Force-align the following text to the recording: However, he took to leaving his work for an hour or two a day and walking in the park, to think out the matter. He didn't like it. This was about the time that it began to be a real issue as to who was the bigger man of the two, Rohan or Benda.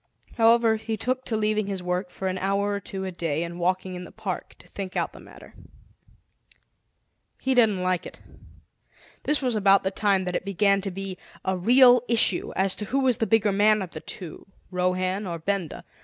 However, 0.33 0.77
he 0.77 0.97
took 0.97 1.25
to 1.25 1.37
leaving 1.37 1.67
his 1.67 1.83
work 1.83 2.09
for 2.09 2.27
an 2.27 2.39
hour 2.39 2.71
or 2.71 2.79
two 2.79 3.05
a 3.05 3.11
day 3.11 3.43
and 3.43 3.59
walking 3.59 3.93
in 3.93 4.03
the 4.03 4.11
park, 4.11 4.55
to 4.57 4.67
think 4.67 4.95
out 4.97 5.13
the 5.13 5.19
matter. 5.19 5.53
He 7.39 7.53
didn't 7.53 7.83
like 7.83 8.07
it. 8.07 8.19
This 9.25 9.43
was 9.43 9.53
about 9.53 9.83
the 9.83 9.91
time 9.91 10.23
that 10.25 10.35
it 10.35 10.43
began 10.43 10.81
to 10.81 10.89
be 10.89 11.19
a 11.45 11.55
real 11.55 12.01
issue 12.07 12.51
as 12.55 12.73
to 12.77 12.85
who 12.85 13.01
was 13.01 13.17
the 13.17 13.27
bigger 13.27 13.51
man 13.51 13.83
of 13.83 13.91
the 13.91 14.01
two, 14.01 14.47
Rohan 14.71 15.27
or 15.27 15.37
Benda. 15.37 15.85